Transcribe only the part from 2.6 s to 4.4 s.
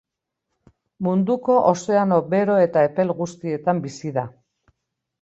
eta epel guztietan bizi da.